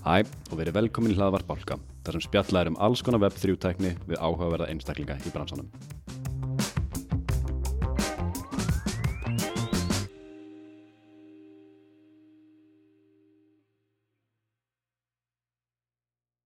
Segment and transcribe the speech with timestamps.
[0.00, 3.34] Hæ og verið velkomin í hlaðvarp Bálka, þar sem spjallað er um alls konar web
[3.36, 5.68] 3-tækni við áhugaverða einstaklinga í bransanum.